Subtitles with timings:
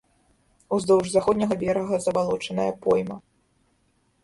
[0.77, 3.21] Уздоўж заходняга берага забалочаная пойма.